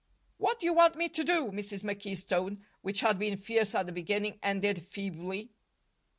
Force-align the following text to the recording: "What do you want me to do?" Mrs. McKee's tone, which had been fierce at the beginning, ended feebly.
"What 0.39 0.59
do 0.59 0.65
you 0.65 0.73
want 0.73 0.95
me 0.95 1.09
to 1.09 1.23
do?" 1.23 1.51
Mrs. 1.51 1.83
McKee's 1.83 2.23
tone, 2.23 2.65
which 2.81 3.01
had 3.01 3.19
been 3.19 3.37
fierce 3.37 3.75
at 3.75 3.85
the 3.85 3.91
beginning, 3.91 4.39
ended 4.41 4.83
feebly. 4.83 5.51